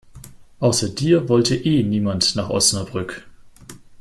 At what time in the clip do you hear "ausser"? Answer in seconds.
0.61-0.89